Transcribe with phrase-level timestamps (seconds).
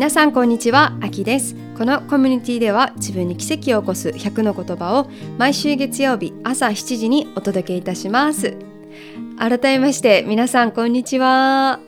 [0.00, 1.54] 皆さんこんにちは、あきです。
[1.76, 8.56] このコミュニティでは自分に奇跡を起こす100の言葉を毎週月曜日朝7時にお届けいたします。
[9.38, 11.80] 改めまして皆さんこんにちは。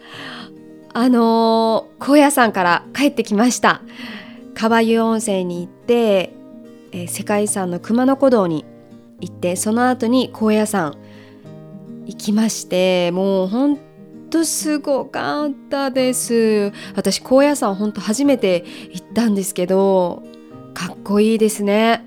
[0.93, 3.81] あのー、高野山から帰ってきました。
[4.53, 6.35] 川湯温泉に行って、
[6.93, 8.67] えー、世界遺産の熊野古道に
[9.23, 10.99] 行ってその後に高野山
[12.05, 13.79] 行きましてもう本
[14.33, 16.73] 当すごかったです。
[16.97, 20.23] 私高野山本当初めて行ったんですけど
[20.75, 22.05] かっこいいですね。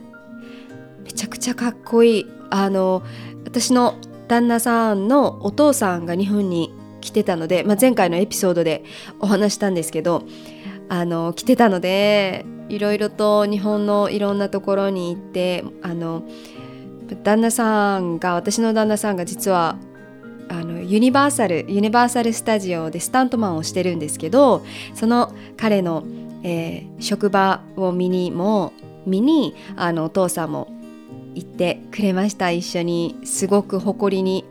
[1.04, 2.26] めちゃくちゃかっこいい。
[2.50, 3.04] あの
[3.46, 3.96] 私の
[4.28, 8.84] 旦那さんのお父さんが日本に来てたので、まあ、前回のエピソードで
[9.20, 10.24] お話したんですけど
[10.90, 16.24] あの来てたのでいろいろと日本のいろんなところに行ってあの
[17.24, 19.78] 旦那さんが私の旦那さんが実は
[20.49, 26.04] あのユニバーサルユニバーサル・スタジオでスタントマンをしてるんですけどその彼の、
[26.43, 28.74] えー、職場を見にも
[29.05, 30.68] 見にあのお父さんも
[31.34, 32.52] 行ってくれました。
[32.52, 34.46] 一緒にすごく誇りに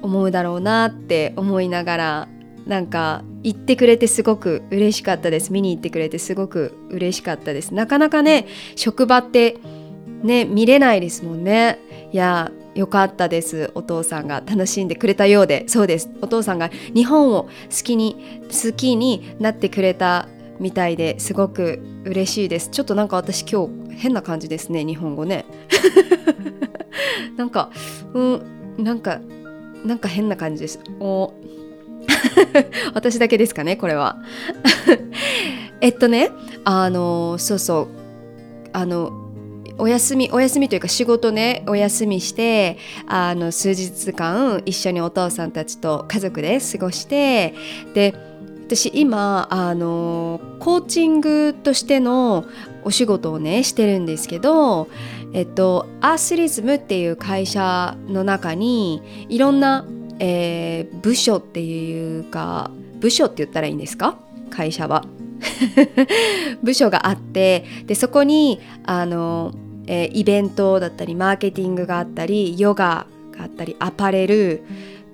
[0.00, 2.28] 思うだろうなって思いながら
[2.66, 5.52] なんか行ってくれてすごく嬉しかったです。
[5.52, 7.74] 見に行ってくれてすごく嬉しかったです。
[7.74, 8.46] なかなかね
[8.76, 9.58] 職場って
[10.22, 11.78] ね見れないですもんね。
[12.12, 13.70] いやよかったです。
[13.74, 15.64] お父さんが楽しんでくれたようで。
[15.68, 16.10] そうです。
[16.22, 17.50] お父さんが日本を好
[17.84, 20.28] きに好きになってくれた
[20.58, 22.70] みたいですごく嬉しいです。
[22.70, 25.44] ちょっとなんか私今日変な感じですね日本語ね。
[27.36, 27.70] なんか
[28.14, 28.42] うん
[28.78, 29.20] なんか
[29.84, 30.80] なんか変な感じです。
[31.00, 31.34] お。
[32.94, 34.16] 私だけですかねこれは。
[35.82, 36.30] えっとね
[36.64, 37.88] あのそうそう。
[38.72, 39.21] あの
[39.82, 47.52] お休みお休みというか仕事ねお休みしてあの数日間一緒にお父さんたちと家族で過ごして
[47.92, 48.14] で
[48.64, 52.44] 私今あのコーチングとしての
[52.84, 54.88] お仕事をねしてるんですけど
[55.34, 59.84] えっとアースリズムっていう会社の中にいろんな、
[60.20, 62.70] えー、部署っていうか
[63.00, 64.16] 部署って言ったらいいんですか？
[64.48, 65.04] 会社は。
[66.62, 69.52] 部署があってでそこにあの、
[69.86, 74.62] えー、イベントだったりマーケティングがあったりヨガがあったりアパレル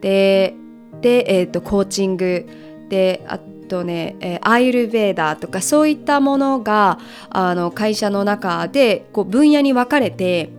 [0.00, 0.54] で
[1.00, 2.46] で、えーと、コーチング
[2.88, 6.98] であとね、えー、アイルベーダーとかそういったものが
[7.30, 10.50] あの会社の中でこう分野に分かれて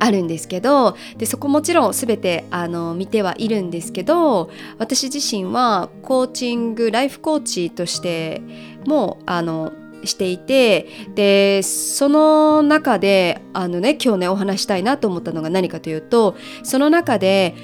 [0.00, 8.42] あるんですけどでそこもちろん全てあの見てはいるんですけど私自身はコーチングライフコーチとして
[8.86, 9.72] もあの
[10.04, 17.54] していてでその中であのね今日ねお話したいなと思ったのが何かというとその中で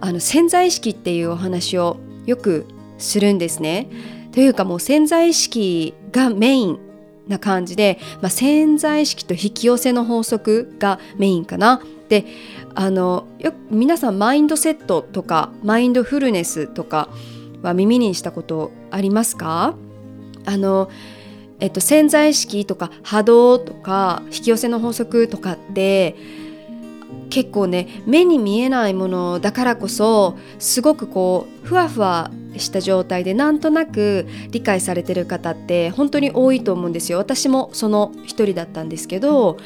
[0.00, 2.66] あの潜在意識っていうお話をよく
[2.98, 3.88] するんですね。
[4.32, 6.78] というかもう潜在意識がメイン
[7.28, 11.80] な感じで、まあ、潜在意識と引き寄せの法則がメインかな。
[12.08, 12.26] で
[12.74, 17.08] あのよ皆さんマインドセットとかマインドフルネスとか
[17.62, 19.74] は耳にしたことありますか？
[20.44, 20.90] あの
[21.60, 26.16] えっと、潜在意識とか波動とか引き寄せの法則とかって
[27.30, 37.18] 結構ね目に見えないものだからこそすごくこうふわふわした状態でなんとなく理解されてる方って本当に多いと思うんですよ。
[37.18, 39.56] 私もその一人だったんですけど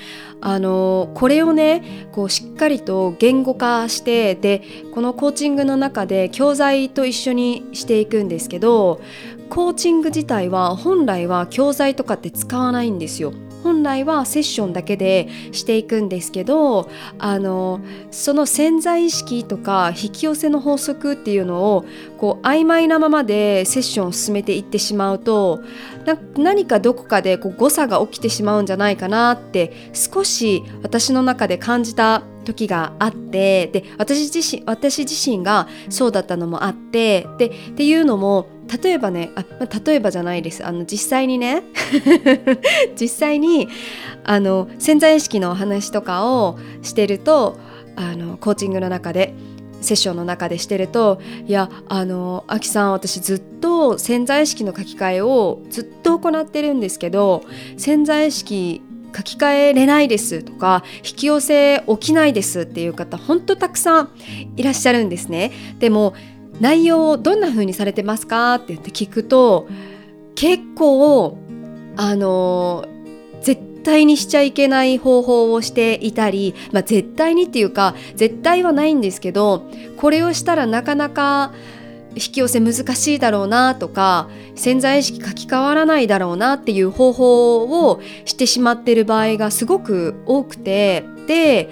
[0.40, 4.62] あのこれをねこうしっかりと言語化してで
[4.94, 9.00] このコーチングの中で教材と一緒にしていくんですけど
[9.50, 13.32] コーチング自体は本来は教材とかって使わないんですよ。
[13.62, 16.88] 本来はセッションだけでしていくんですけど
[17.18, 21.84] あのその潜在意識とか引き寄せの法則っていうのを
[22.18, 25.60] こう曖昧なままでセッションを進めていってしまうと
[26.36, 38.46] 何かどこかでこう誤差が起きてしまうんじゃないかなって少し私の中で感じた時があってで私自身私自身がそうだったのもあってでっていうのも
[38.82, 40.64] 例えばねあ、まあ例えばじゃないです。
[40.64, 41.62] あの実際にね
[43.00, 43.68] 実際に
[44.24, 47.56] あの潜在意識のお話とかをしてると
[47.96, 49.34] あのコーチングの中で
[49.80, 57.42] セッションの中でしてるといやあのアキさん私ずっと潜在意識の書き換えをずっと行ってるんですけど
[57.76, 58.82] 潜在意識
[59.16, 64.10] 書き換えれないですとか引き寄せ起きないですっていう方本当たくさん
[64.56, 65.52] いらっしゃるんですね。
[65.78, 66.14] でも
[66.60, 69.68] 内容をどんな風にされてますかって言って聞くと
[70.34, 71.38] 結構
[71.96, 72.86] あの
[73.40, 81.52] 絶対にしちゃいけない方法をしていたり、まあ、絶対にっていうか絶対はないんですけどこれをしたらなかなか
[82.14, 91.70] 引き寄せ難しいだろうなとか潜在意識書き換わらないだろうなっていう方法をしてしまってる場合がすごく多くてで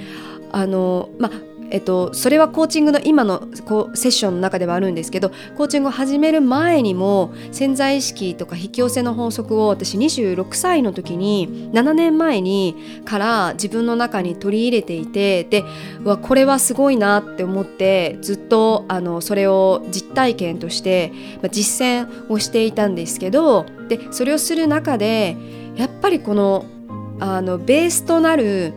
[0.52, 15.64] あのまあえっと、それはコーチングの今のこうセッションの中ではあるんですけどコーチングを始める前にも潜在意識とか引き寄せの法則を私26歳の時に7年前にから自分の中に取り入れていてで
[16.04, 21.12] わこれはすごいなって思ってずっとあのそれを実体験として、
[21.42, 25.36] まあ、実践をしていたんですけどでそれをする中で
[25.76, 26.66] やっぱりこの
[27.18, 28.74] あのベースとなる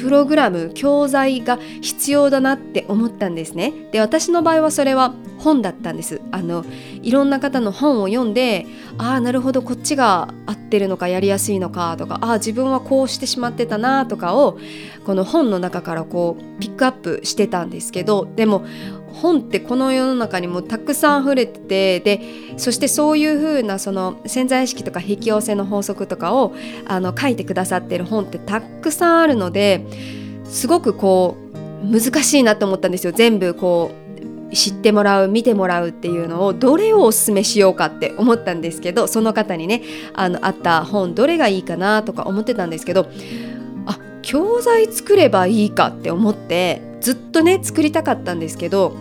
[0.00, 3.72] プログラム教材が必要だなって思ったんですね。
[3.92, 6.20] で私の場合はそれは本だったんです。
[6.30, 6.64] あの
[7.02, 8.66] いろんな方の本を読んで
[8.98, 14.58] ああなるほどこっちが合ってるのかやりやすいのかとかああ自分はこうしてしまってたなとかを
[15.04, 18.64] この本の中からこうピックアップしてたんですけどでも
[19.14, 22.20] 本ってこの世の中にもたくさん溢れててで
[22.56, 26.54] そしてそういう風なその潜在意識とか引き寄せの法則とかを
[26.86, 29.84] あの書いてくださってる本ってたくさんあるので
[30.44, 31.36] すごくこ
[31.82, 33.12] う難しいなと思ったんですよ。
[33.12, 34.00] 全部こう
[34.54, 39.82] 知ってもらう見てもらうっていうのをどれをおすすめしようかって思ったんですけどその方にね
[40.12, 43.06] あのあった本どれがいいかなとか思ってたんですけど
[44.22, 48.94] 教材作ればいいかって思ってずっとね作りたかったんですけど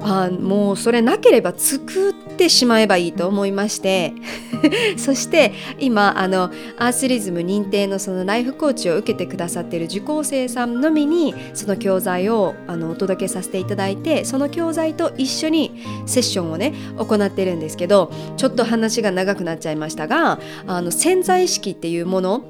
[0.00, 4.12] あもうそれなければ作ってしまえばいいと思いまして
[4.96, 15.72] そして今あのアースリズム認定のそのライフコーチを受けてくださっている受講生さんのみにその教材をあのお届けさせていただいてその教材と一緒に
[16.06, 22.44] セッションをね行ってるんですけどちょっと話が長くなっちゃいましたがあの潜在意識っていうもの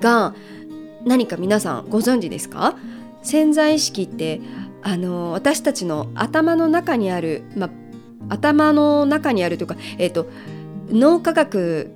[0.00, 0.34] が
[1.06, 2.76] 何か皆さんご存知ですか？
[3.22, 4.40] 潜在意識って
[4.82, 7.70] あの私たちの頭の中にある、ま
[8.28, 10.28] 頭の中にあるというか、えーと、
[10.90, 11.92] 脳科学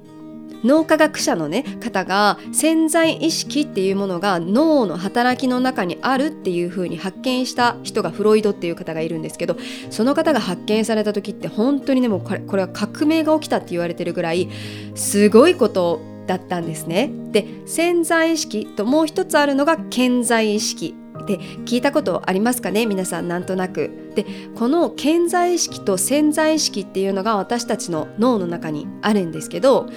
[0.62, 9.56] 脳科学者の、ね、方が潜在意識っていうものが脳の働きの中にあるっていうふうに発見した人がフロイドっていう方がいるんですけど
[9.88, 14.50] その方が発見された時って本当にねもうこれこれは革命が起きたって言われてるぐらい
[14.94, 17.10] すごいことだったんですね。
[17.32, 20.94] で潜在意識ともう一つあるのが潜在意識
[21.26, 22.86] で聞いたことありますかね？
[22.86, 23.90] 皆さんなんとなく。
[24.14, 24.24] で
[24.56, 29.88] この潜在意識と潜在意識っていうのが私たちの脳の中にあるんですけど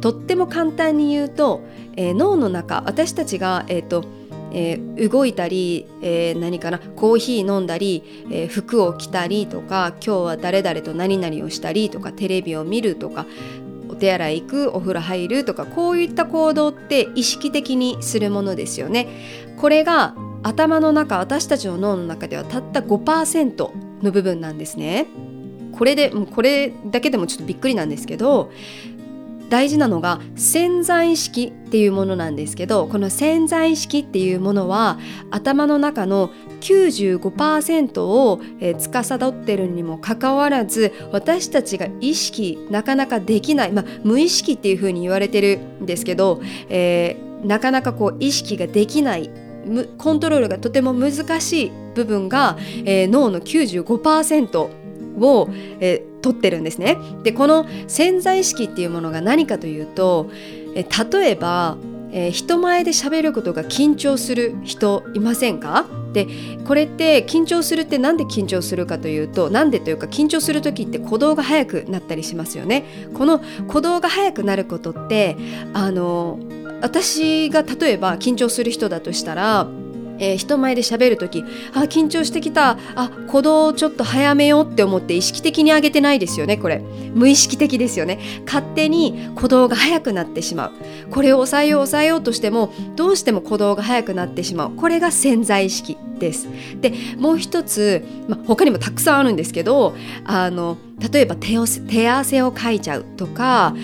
[0.00, 1.62] とっても簡単に言うと、
[1.96, 4.04] えー、脳の中私たちが、えーと
[4.52, 6.78] えー、動いたり、えー、何かな？
[6.78, 13.26] コーヒー飲んだり、えー、服を着たりとか今日は誰々と何々をしたりとかテレビを見るとか
[13.98, 19.08] 手洗い行くお風呂入るとかこういった行動って意識的にするものですよね。
[19.56, 25.06] これが頭の中私たちの脳の中ではたった5%の部分なんですね。
[25.72, 28.50] これでこれだけでもちょっとびっくりなんですけど
[29.48, 34.98] 大事なのが潜在意識っていうものなんですけどこの潜在意識っていうものは
[35.30, 36.30] 頭の中の
[36.60, 49.30] 95%を、えー、司ってるにもかかわらず私たちが意識なかなかできない、まあ、無意識っていうふうに言われてるんですけど、えー、なかなかこう意識ができない
[49.98, 54.58] コントロールがとても難しい部分が、えー、脳の95%
[55.20, 55.48] を、
[55.80, 56.96] えー、取ってるんですね。
[57.22, 60.30] でこの潜在意識っていうものが何かというと、
[60.74, 61.76] え、例えば、
[62.12, 65.86] えー、人前で喋ることが緊張する人いませんか？
[66.12, 66.26] で
[66.66, 72.84] これって緊張するって何で緊張するかというと何でというか緊張する時って鼓動が速くなったりしますよね。
[73.12, 75.36] この鼓動が速くなることって
[75.74, 76.38] あの
[76.80, 79.68] 私が例えば緊張する人だとしたら
[80.18, 81.44] えー、人前で喋る時
[81.74, 82.78] あ緊張してきた。
[82.94, 86.82] あ鼓動をちょっと早めようって思って意識的に上げてないですよねこれ。
[87.14, 88.18] 無意識的ですよね。
[88.46, 90.72] 勝手に鼓動が速くなってしまう。
[91.10, 94.70] これを抑えよう抑えようとしてもどうしても鼓動が速くなってしまう。
[94.72, 96.48] これが潜在意識です。
[96.80, 99.94] でもう一つ、ま、他にもたくさんあるんですけど
[100.24, 100.76] あの
[101.12, 101.54] 例えば手
[101.88, 103.74] 手汗をかいちゃうとか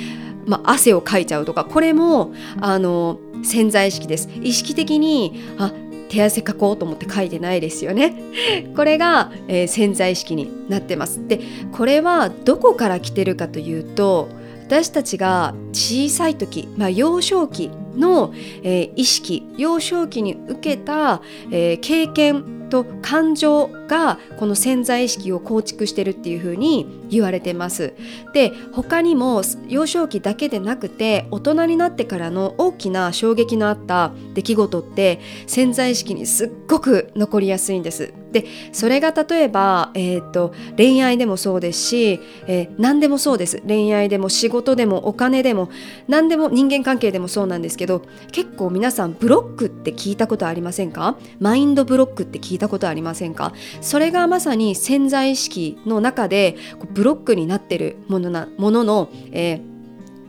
[0.46, 4.28] ま、汗をかいちゃうとかこれもあの潜在意識です。
[4.42, 5.72] 意識的にあ
[6.08, 8.14] 手汗かこうと思って書いてないですよね。
[8.76, 11.26] これが、えー、潜在意識になってます。
[11.26, 11.40] で
[11.72, 14.28] これはどこから来てるかというと
[14.66, 18.32] 私たちが小さい時、まあ、幼少期の、
[18.62, 21.20] えー、意識幼少期に受けた、
[21.50, 27.94] えー、経験と感情がこの潜在意識を構築してるっていう風に言われてます。
[28.32, 38.12] で他にも幼少期だけでなくて大人になってからの大きな衝撃のあった出来事って潜在意識にすっごく残りやすいんです。
[38.32, 45.70] でそれが例えば、えーと、恋愛でもそうですし、えー、何でもそうです恋愛でも仕事でもお金でも
[46.08, 51.16] 何でも人間関係でもそうなんですけど結構皆さんブロックって聞いたことありませんか？
[51.38, 53.52] マインドブロックって聞いたことありませんか？
[53.80, 56.56] それがまさに潜在意識の中で
[56.94, 59.74] ブロックになってるものなものの、えー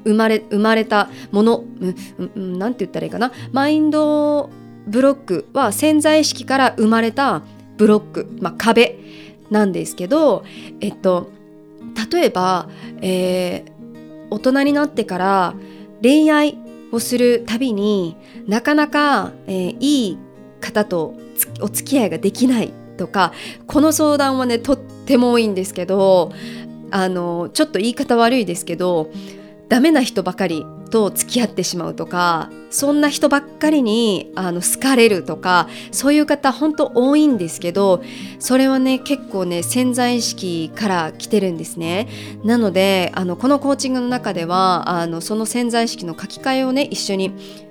[0.05, 1.63] 生まれ生まれたもの
[2.35, 3.31] 何、うん、て言ったらいいかな。
[3.51, 4.51] マインド
[4.87, 7.41] ブロックは潜在意識から生まれた
[7.77, 8.99] ブロック、まあ、壁
[9.49, 10.45] なんですけど、
[10.79, 11.31] えっと、
[12.11, 12.69] 例えば、
[13.01, 15.55] えー、大人になってから
[16.01, 16.57] 恋愛
[16.91, 18.15] をするたびに
[18.47, 20.17] なかなか、えー、いい
[20.61, 21.15] 方と
[21.61, 23.33] お付き合いができないとか
[23.67, 26.31] この相談はねとっっても多いんですけど
[26.89, 29.11] あのちょっと言い方悪いですけど
[29.69, 38.03] ダメな人ばかりと付き合ってしまうとかそんな人ばっかりにあの好かれるとかそういう方本当多いんですけど
[38.39, 42.07] それはね結構ね潜在意識から来てるんですね。
[42.43, 47.29] なのであのこのコーチングの中ではあのその潜在意識の書き換えをね一緒に、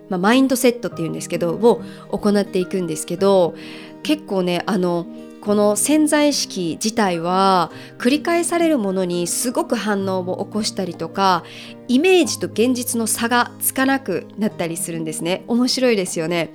[0.09, 3.55] まあ、マインドセットっていうんですけどを行っていくんですけど
[4.03, 5.07] 結構ねあの
[5.45, 11.45] この潜在意識自体は繰り返されるものにすごく反応を起こしたりとか
[11.87, 15.45] イメージと現実の差がつかなくなったりするんですね。
[15.47, 16.55] 面白いですよね。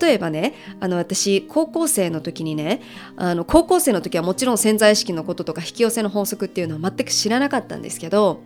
[0.00, 2.80] 例えばねあの私高校生の時にね
[3.16, 8.42] あの高校生の時はもちろん潜在意識のこととか引き寄せの法則っていうのは全く知らなかったんですけど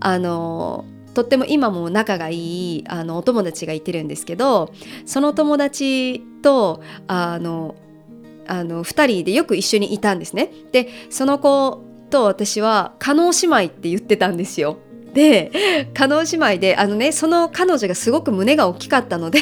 [0.00, 4.72] あのとっても今も仲がいいあのお友達がいてるんですけど
[5.04, 7.74] その友達とあの
[8.48, 10.50] あの2人でよく一緒にいたんですね。
[10.72, 14.78] でその子と私は加納姉妹って言ってたんですよ。
[15.14, 19.40] で加納姉妹であのねその彼女がすごく胸が大きかったので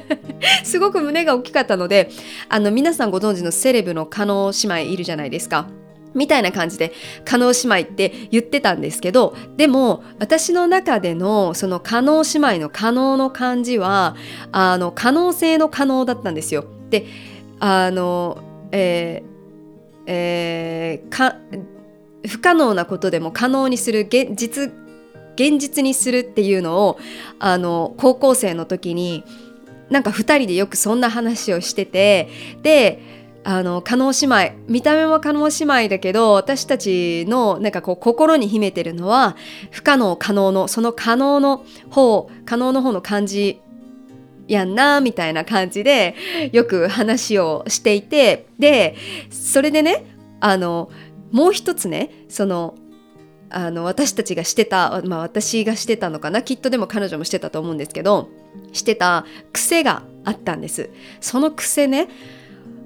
[0.64, 2.10] すごく胸が大きかったので
[2.48, 5.68] あの皆さんご存知のセレブの加納姉妹いるじゃないですか。
[6.14, 6.92] みたいな感じで
[7.24, 14.14] 加納姉妹って言ってたんですけどでも私の中でのその加納姉妹の可能の漢字は
[14.52, 16.64] あの可能性の可能だったんですよ。
[16.90, 17.06] で
[17.60, 18.38] あの、
[18.72, 19.34] えー
[20.06, 21.36] えー、か
[22.26, 24.72] 不可能なことでも可能にする現実
[25.36, 26.98] 現実にするっていうのを
[27.38, 29.24] あの高校生の時に
[29.90, 32.28] なんか2人でよくそんな話をしてて
[32.62, 33.00] で
[33.46, 39.36] あの加納姉妹見た目も加納姉妹だけど私たちのなんかこう心に秘めてるのは
[39.70, 43.60] 不可能可能のその可能の方可能の方の感じ
[44.48, 46.14] やんなみたいな感じで
[46.52, 48.96] よく話をしていてで
[49.30, 50.04] それでね
[50.40, 50.90] あの
[51.32, 52.74] もう一つねその
[53.50, 58.28] あの私たちがしてた、まあ、私がしてたのかなきっとでも彼女もしてたと思うんですけど
[58.72, 60.90] してた癖があったんです。
[61.20, 62.08] その癖ね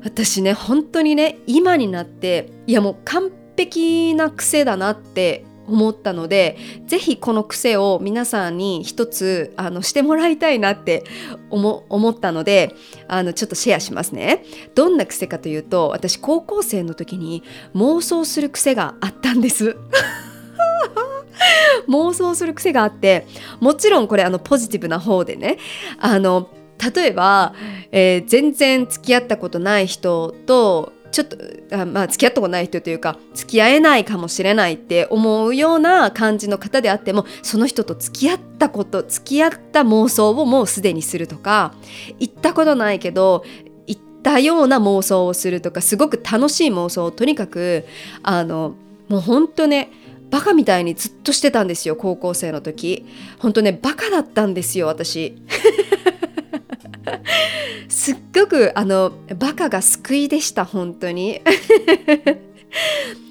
[0.02, 6.56] 私ね本当にね今になっていやもう完璧な癖だなって思ったので
[6.86, 11.04] ぜひこの癖を皆さんに一つあのしてもらいたいなって
[11.50, 12.74] 思ったので
[13.06, 14.44] あのちょっとシェアしますね。
[14.74, 17.42] どんな癖かというと私高校生の時に
[17.74, 19.76] 妄想する癖があったんです。
[21.88, 23.26] 妄想する癖があって
[23.60, 25.58] もちろんこれあのポジティブな方でね
[25.98, 26.48] あの
[26.94, 27.54] 例えば、
[27.90, 31.36] えー、全然付き合ったことない人とちょっと
[31.72, 41.74] あまあ付き合ったことない人というか付き合えないかもしれないって思うような感じの方であってもその人と付き合ったこと付き合った妄想をもうすでにするとか
[42.18, 43.44] 行ったことないけど
[43.86, 47.86] 行ったような妄想をするとかすごく楽しい妄想をとにかく
[48.22, 48.74] あの
[49.08, 49.90] もう本当ね
[50.30, 53.06] バカみたいにずっとしてたんですよ高校生の時。
[53.38, 55.36] 本当ねバカだったんですよ私。
[57.88, 61.40] すっごくあのバカが救いでした本当に。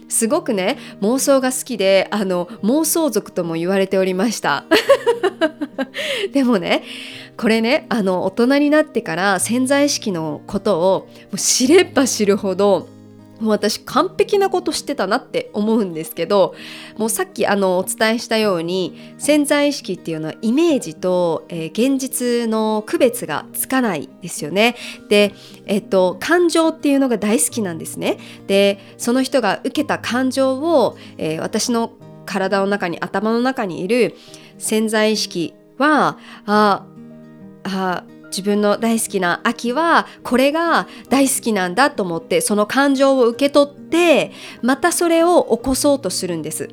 [0.10, 4.66] すごくね妄想が好きであの妄想族とも言われておりました。
[6.34, 6.84] でもね
[7.36, 12.88] これねあの大人になってから潜在意識のことをもう知れば知るほど
[13.40, 16.56] もう私完璧なことしてたなって思うんですけど
[16.98, 24.76] もうさっきあのお伝えしたように潜在意識っていうのはイメージと、えー、現実の区別がつかないですよね。
[25.10, 25.34] で、
[25.66, 28.18] えっと、感情っていうのが大好きなんですね。
[28.48, 31.94] でその人が受けた感情を、えー、私の
[32.26, 34.16] 体の中に頭の中にいる
[34.58, 36.86] 潜在意識はあ
[37.64, 44.32] あ自分の大好きな秋はこれが大好きなんだと思ってその感情を受け取って
[44.62, 46.70] またそれを起こそうとするんです。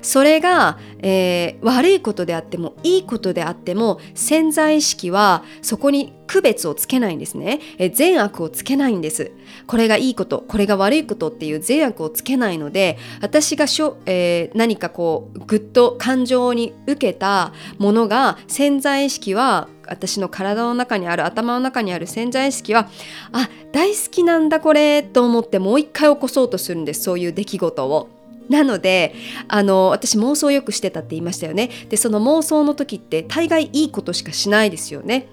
[0.00, 9.32] それが、えー、悪いことであってもいいことであっても潜在意識はそこに区別をつけないんですね、えー、善悪をつけないんです。
[9.66, 22.88] これがいいことこれが悪いことっていう善悪をつけないので私がしょ、えー、何かこうぐっと感情に受けたものが潜在意識は私の体の中にある頭の中にある潜在意識は
[23.32, 28.08] あ大好きなんだこれと思ってもう一回起こそうとするんですそういう出来事を。
[28.48, 29.14] なので
[29.48, 31.70] あの私妄想よくしてたって言いましたよね。
[31.88, 35.28] でその妄想の時って大概いいことしかしないですよね。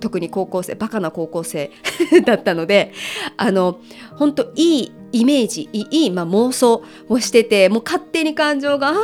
[0.00, 1.70] 特に高校生バカな高校生
[2.26, 2.92] だったので
[3.36, 3.78] あの
[4.16, 8.96] 本当いいイメージいい、まあ、妄想をしててもう勝手に感情があー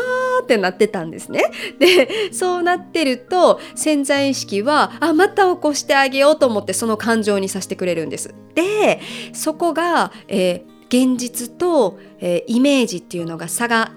[0.43, 1.45] ってなってたんですね。
[1.79, 8.35] でそうなってると潜在意識はあまた起こしてあげようと思ってその感情にさせてくれるんです。
[8.55, 9.01] で
[9.33, 13.93] そこが、えー、現実と、えー、イメージっていうのが差が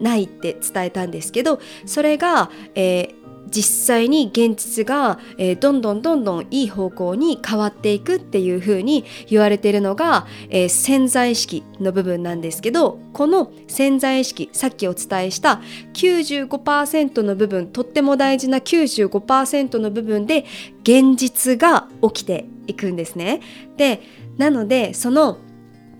[0.00, 3.14] ないって伝えたんですけどそれが、えー、
[3.50, 15.60] 実際に現実が、えー、どんどんどんどんいい方向に変わっていくっていうふうに言われているのが、えー、潜在意識の部分なんですけどこの潜在意識さっきお伝えした
[15.94, 20.44] 95%の部分とっても大事な95%の部分で
[20.82, 23.40] 現実が起きていくんですね。
[23.76, 24.00] で
[24.36, 25.38] なのでその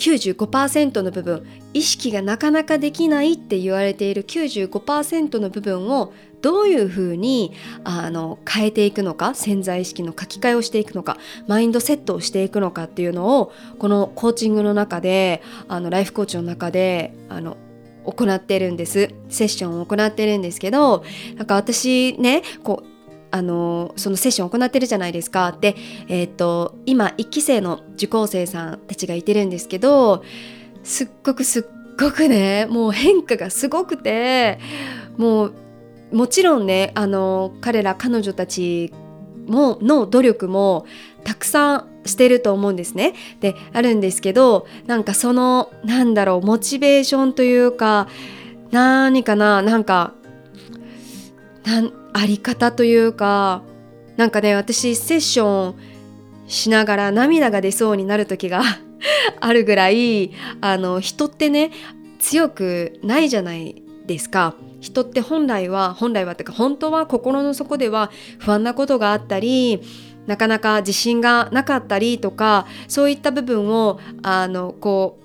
[0.00, 6.12] 95%の部分意識がなかなかできないって言われている95%の部分を
[6.42, 7.52] どういうふうに
[7.84, 11.16] あの変えていくのか潜在意識の書き換えをしていくのか
[11.46, 17.56] マインドセットをしていくのかっていうのをこのコーチングの中であのライフコーチの中であの
[18.04, 19.10] 行ってるんです。
[19.28, 21.04] セッションを行ってるんですけど
[21.36, 22.90] なんか私ねこう
[23.30, 25.56] あのそのセッションを行ってるじゃないですか。
[25.60, 25.76] で、
[26.08, 30.24] えーと、今1期生の受講生さんたちがいてるんですけど
[30.82, 31.64] すっごくすっ
[31.98, 34.58] ごくねもう変化がすごくて
[35.16, 35.54] もう
[36.12, 38.92] もちろんねあの彼ら彼女たち
[39.46, 40.86] もの努力も
[41.24, 43.14] たくさんしてると思うんですね。
[43.40, 48.08] であるんですけどなんかそのなんだろうモチベーションというか
[48.70, 50.14] 何かななんか
[51.64, 53.62] なんあり方というか
[54.16, 55.74] なんかね私セッション
[56.46, 58.62] しながら涙が出そうになる時が
[59.40, 61.70] あるぐらいあの人ってね
[62.18, 64.54] 強くないじゃないですか。
[64.80, 69.80] 人って本来は本来はっていうか本当は心の底では不安なことがあったり
[70.26, 75.18] なかなか自信がなかったりとかそういった部分をあのこ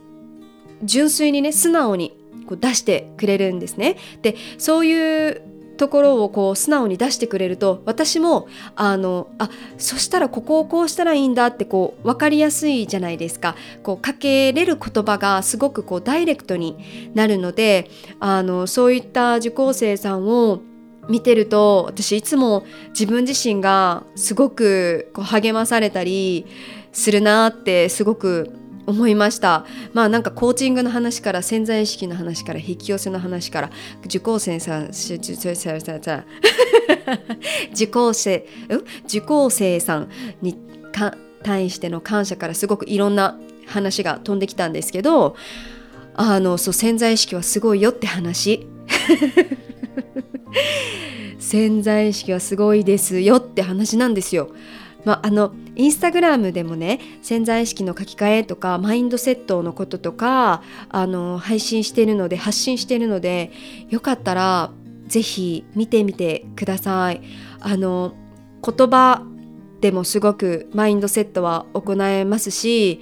[0.82, 3.98] う純粋にね素直にこう出してくれるんですね。
[4.22, 5.42] でそういう
[5.78, 13.56] ところをこう素直に出してくれると私もあのあそしたらここをこうしたらいいんだってこう分かりやすいじゃないですか。
[13.84, 20.62] こうかけれる言葉がすごくこうダイレクトになるのであのそういった受講生さんを
[21.08, 26.46] 見てると私いつも自分自身がすごくこう励まされたり
[26.92, 28.52] するなってすごく
[28.86, 29.66] 思いました。
[29.94, 33.70] まあなんかコーチングの話から潜在意識の話から引き寄せの話から
[34.06, 34.90] 受講生さん
[37.74, 38.46] 受講生
[39.06, 40.10] 受講生さん
[40.42, 40.58] に
[41.44, 45.36] 対しての感謝からすごくいろんな話が飛んできたんですけど
[46.16, 48.68] あのそう潜在意識はすごいよって話。
[51.40, 54.50] 潜在意識はすごいですよって話なんですよ。
[55.06, 63.52] まあ、あのインスタグラムでもね潜在意識の書き換えとかマインドセットのこととかあの配信しているので発信しているので
[63.90, 64.72] よかったら
[65.08, 67.22] ぜひ見てみてください。
[67.60, 68.16] あの
[68.64, 69.24] 言葉
[69.82, 73.02] でもすごくマインドセットは行えますし、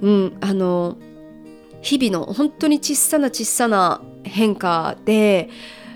[0.00, 0.96] うん、あの
[1.82, 5.48] 日々の本当に小さな小さな変化で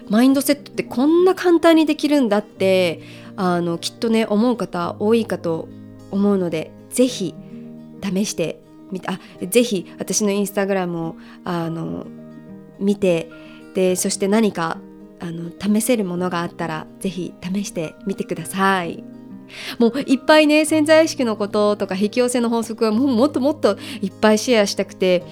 [0.08, 3.00] マインドセットってこんな簡単にできるんだって
[3.36, 5.68] あのきっとね思う方多いかと
[6.10, 7.34] 思うので是非
[8.02, 12.06] 試してみてあぜひ私のインスタグラムをあの
[12.78, 13.30] 見て
[13.74, 14.78] でそして何か
[15.20, 19.02] あの試せるものがあったら是非試してみてください。
[19.78, 25.22] もういっぱいね潜在意識のこととか引き寄せの法則はもうもっともっといっぱいシェアしたくて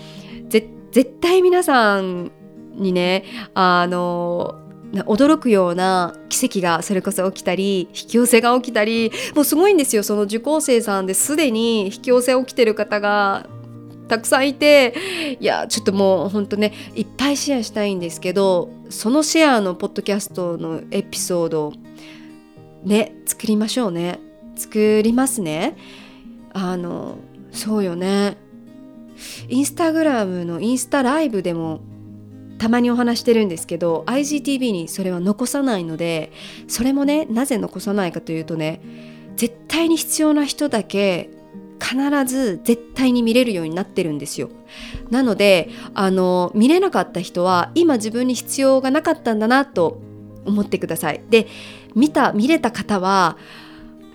[0.93, 2.31] 絶対皆さん
[2.75, 4.62] にねあの
[4.93, 10.03] 驚くような奇跡がそれこそ起きたり引き寄せが起きたりもうすごいんですよ。
[10.03, 13.47] その受講生さんですでに引き寄せ起きてる方が
[14.09, 14.95] たくさんいて
[15.41, 21.73] いやちょっともうほんとねいっぱいシェアしたいんですけどそのシェアのポッドキャストのエピソード
[22.85, 24.19] ね作りましょうね。
[24.57, 25.77] 作りますね。
[26.53, 27.17] あの
[27.51, 28.37] そうよね。
[29.49, 31.81] インスタグラムのインスタライブでも
[32.63, 36.31] たまにお話してるんですけど IGTV にそれは残さないので
[36.69, 38.81] それもねなぜ残さないかというとね
[39.35, 41.31] 絶対に必要な人だけ
[41.81, 44.49] 必ず絶対に見れるようになってるんですよ。
[45.11, 50.01] なのであの見れなかった人は今自分に必要がなかったんだなと
[50.47, 51.21] 思ってください。
[51.31, 51.49] で
[51.97, 53.39] 見た見れた方は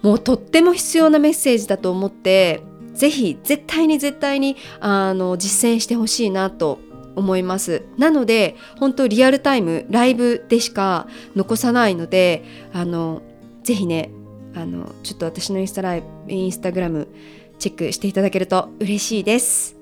[0.03, 6.79] もうとっても必要なメッセージだと思ってぜひ絶対に絶対にあの実践してほしいなと
[7.17, 7.83] 思います。
[7.97, 13.21] なので本当リアルタイムライブでしか残さないのであの
[13.63, 14.11] ぜひね
[14.55, 17.07] あのちょっと私のインスタライブインスタグラム
[17.59, 19.75] チェックしていただけると嬉しいです。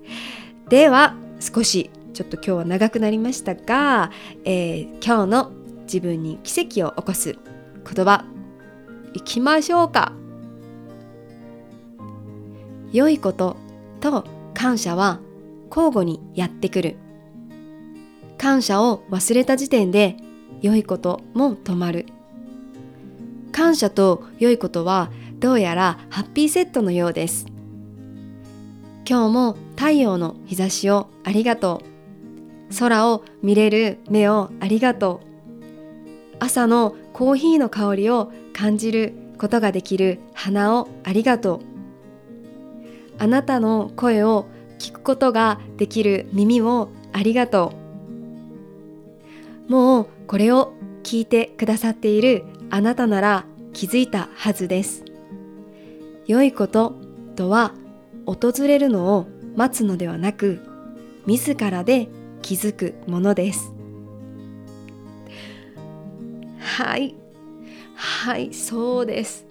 [0.70, 4.12] では少しちょっと今日は長くなりましたが、
[4.46, 5.52] えー、今日の
[5.84, 8.26] 自分に奇跡を起こす言葉
[9.14, 10.14] いきましょうか。
[12.92, 13.58] 良いこと
[14.00, 15.20] と感謝は
[15.70, 17.05] 交互にやってくる。
[18.38, 20.18] 感謝を忘れた時点で
[20.62, 22.06] 良いことも止まる。
[23.52, 27.46] 感謝と良いことはどうやらハッピーセットのようです。
[29.08, 31.82] 今日も太陽の日差しをありがと
[32.72, 32.76] う。
[32.80, 36.36] 空を見れる目をありがとう。
[36.40, 41.60] 朝のコーヒーの香りを感じることができる花をありがとう。
[43.18, 44.48] あなたの声を
[44.80, 47.85] 聞くことができる耳をありがとう。
[49.68, 50.74] もうこれを
[51.04, 55.04] 聞いてくださっているあなたなら気づいたはずです。
[56.28, 56.96] 良いこと
[57.36, 57.74] とは
[58.26, 60.60] 訪れるのを待つのではなく
[61.26, 62.10] 自らで
[62.42, 63.72] 気づくものです。
[66.60, 67.16] はい。
[67.96, 69.46] はいそうです。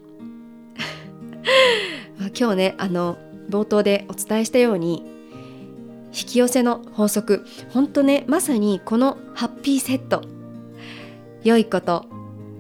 [2.39, 5.03] 今日ねあの冒頭でお伝えしたように
[6.07, 7.45] 引き寄せの法則。
[7.71, 10.21] 本当ねまさにこのハッピーセット。
[11.43, 12.05] 良いこと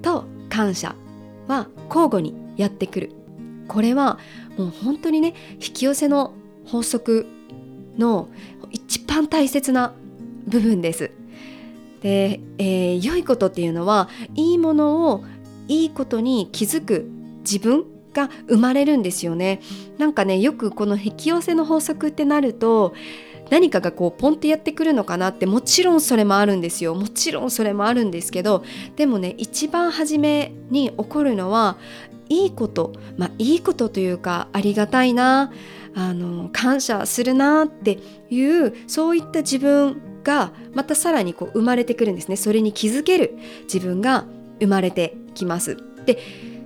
[0.00, 0.96] と感謝
[1.46, 3.12] は交互にやってくる。
[3.68, 4.18] これは
[4.56, 6.32] もう本当にね引き寄せの
[6.64, 7.26] 法則
[7.98, 8.28] の
[8.70, 9.92] 一番大切な
[10.46, 11.10] 部分です。
[12.00, 15.24] で、えー、良いことっていうのはいいものを
[15.68, 17.06] いいことに気づく
[17.40, 19.60] 自分が生まれるんですよね。
[19.98, 22.94] なんかねよくこの引き寄せの法則ってなると
[23.50, 26.94] 何かがこうポンってやってくるのかなってもちろんそれもあるんですよ。
[26.94, 28.64] もちろんそれもあるんですけど
[28.96, 31.76] でもね一番初めに起こるのは
[32.28, 32.92] いいこと。
[33.16, 35.52] まあいいことというかありがたいな。
[35.96, 42.34] あの感謝するなっていうそういった自分がまたさらにこう生まれてくるんですね。
[42.34, 43.36] それに気づける
[43.72, 44.24] 自分が
[44.58, 45.76] 生まれてきます。
[46.04, 46.18] で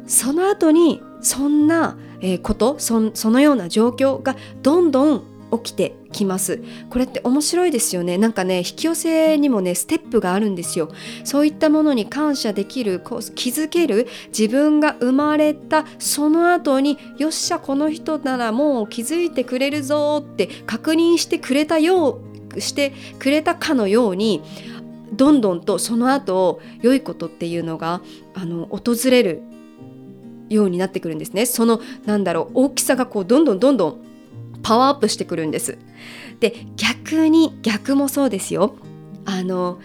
[0.06, 1.98] その後にそんな
[2.42, 6.62] ことそのような状況がどんどん起きてきます。
[6.90, 8.18] これって面白いですよね。
[8.18, 10.90] なんかね引き寄せにもねステップがあるんですよ。
[11.24, 22.20] そういったものに感謝できるこう気づける自分が生まれたその後によっしゃこの人ならもう気づいてくれるぞって確認してくれたよ
[22.54, 24.42] うしてくれたかのように
[25.12, 28.02] どんどんとその後良いことっていうのが
[28.34, 29.42] あの訪れる
[30.48, 31.46] ようになってくるんですね。
[31.46, 34.07] そのなんだろう大きさがこうどんどんどんどん
[34.68, 35.78] パワーアップしてくるんです。
[36.40, 38.76] で逆に逆もそうですよ。
[39.24, 39.78] あの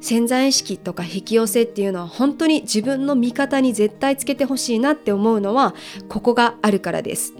[0.00, 5.74] 潜在意識とか引き寄せっていうのは本当に自分の味方に絶対つけてほしいなって思うのは
[6.08, 7.34] ここがあるからです。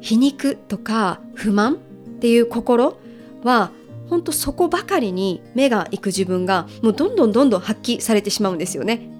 [0.00, 1.78] 皮肉とか不満っ
[2.20, 2.96] ていう心
[3.42, 3.72] は
[4.08, 9.13] ほんとそこばかりに目が行く自分がもうどんどんどんどん発揮されてしまうんですよね。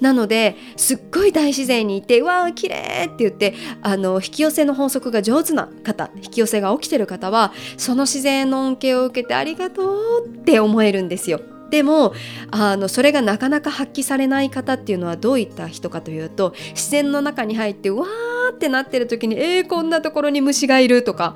[0.00, 11.40] なのですっごい大自然にいて「うわあ綺麗って言ってあの引き寄せの法則が上手な方引き寄せが起きてる方はその自然の恩恵を受けてありがとうって思えるんですよ。
[11.70, 12.12] でも
[12.50, 21.34] あのそれがなかなか発揮されない方っていうのはどういった人かというと自然の中に入ってうわーってなってる時に「えー、こんなところに虫がいる」とか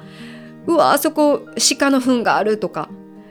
[0.67, 1.41] うわあそこ
[1.79, 2.91] 鹿の糞があるとか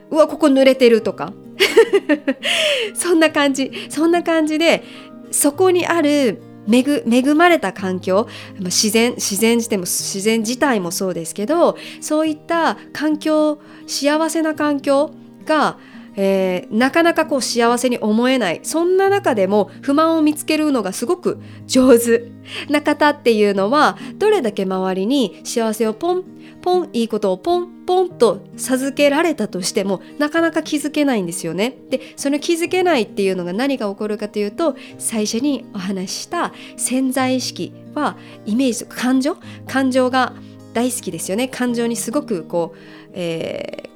[0.10, 1.32] うわここ濡れてるとか
[2.94, 3.72] そんな感じ。
[3.89, 4.84] そんな感じで
[5.32, 6.41] そこにある
[6.72, 8.28] 恵恵まれた環境
[8.60, 15.12] 自然自然自体も自然自体もそうですけどそういった環境幸せな環境
[15.46, 15.78] が
[16.17, 18.60] えー、なかなかこう幸せに思えない。
[18.63, 22.32] そんな中でも不満を見つけるのがすごく上手。
[22.69, 26.23] な方っていうのはどれだけ周りに幸せをポン
[26.62, 31.75] ポンいいことをポンポンと授けられたとしてもなかなか気づけないんですよね。
[31.89, 39.38] でその気づけないっていうのが何が起こるかというと最初にお話しした潜在意識はイメージ感情？
[39.67, 40.34] 感情が
[40.73, 41.47] 大好きですよね。
[41.47, 42.78] 感情にすごくこう、
[43.13, 43.89] えー、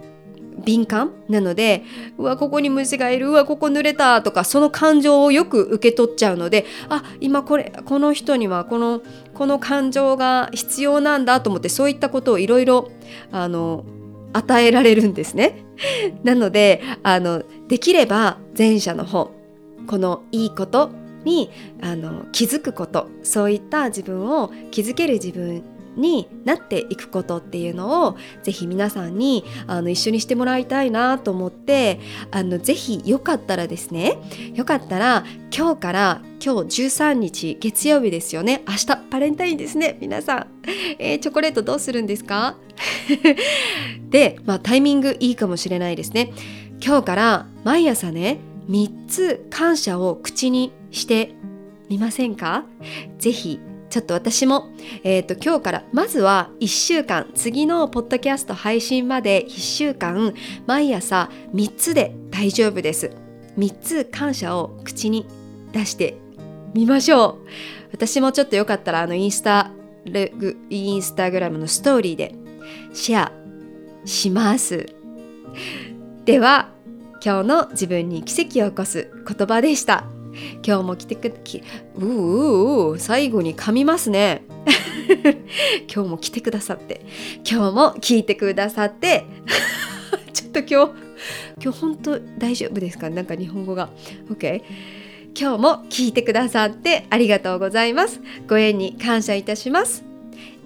[0.60, 1.84] 敏感なので
[2.18, 9.02] うわここに虫がいるうわここ濡れたとかその感情をよく受け取っちゃうのであ今これこの人にはこの
[9.34, 12.92] この感情が必要なんだと思ってそういったことをいろいろ
[13.32, 13.86] あの
[14.34, 15.66] 与えられるんですね。
[16.24, 19.32] なのであのできれば前者の方
[19.88, 20.92] このいいこと
[21.24, 21.50] に
[21.82, 25.64] あの気づくことそういった自分を気づける自分
[25.96, 32.00] になっていくことっていうのをぜひ皆さんにあの一緒にしてもらいたいなと思って
[32.32, 34.18] あのぜひよかったらですね
[34.54, 35.26] よかったら
[35.56, 38.64] 今日から今日13日月曜日ですよね。
[38.68, 39.98] 明日バレンタインですね。
[40.00, 40.48] 皆さん、
[40.98, 42.56] えー、チョコレートどうするんですか？
[44.10, 46.32] で、まあ、タイミングいいかもしれないですね。
[46.82, 51.34] 今日から毎朝ね3つ感謝を口にして
[51.90, 52.64] みませんか？
[53.18, 54.70] ぜひちょっと私も、
[55.04, 60.34] えーと、今日からまずは1週間次のポッドキャスト配信まで1週間
[60.68, 63.12] 毎朝3つで大丈夫です。
[63.58, 65.26] 3つ感謝を口に
[65.72, 66.18] 出して
[66.74, 67.48] みましょう。
[67.92, 69.72] 私もちょっとよかったらあのインスタ
[70.70, 72.36] インスタグラムのストーリーで
[72.94, 73.32] シェア
[74.06, 74.86] します。
[76.26, 76.70] では
[77.26, 80.06] 今日の自分に奇跡を起こす言葉でした。
[80.66, 81.64] 今日も来てくき
[81.96, 84.44] ううう最後に噛みますね。
[85.94, 87.02] 今日も来てくださって。
[87.50, 89.26] 今日も聞いてくださって。
[90.34, 90.92] ちょっと今日
[91.62, 93.10] 今日本当大丈夫ですか？
[93.10, 93.90] なんか日本語が。
[94.30, 94.62] OK
[95.40, 98.20] 今日も聞いてくださってありがとうございます。
[98.48, 100.04] ご縁に感謝いたします。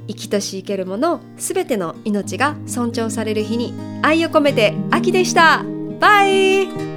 [0.07, 5.63] 生きとし生けるものすべての命が尊重される日に愛を込めて秋でした。
[5.99, 6.92] バイ。